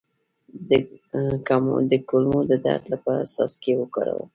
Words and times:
د 1.89 1.93
کولمو 2.09 2.39
د 2.49 2.51
درد 2.65 2.83
لپاره 2.93 3.21
کوم 3.25 3.31
څاڅکي 3.33 3.73
وکاروم؟ 3.77 4.27